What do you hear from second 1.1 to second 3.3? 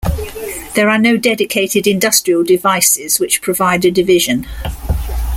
dedicated industrial devices